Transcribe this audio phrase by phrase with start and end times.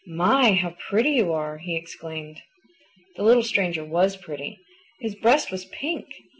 [0.07, 2.41] "My, how pretty you are!" he exclaimed.
[3.17, 4.57] The little stranger WAS pretty.
[4.99, 6.07] His breast was PINK.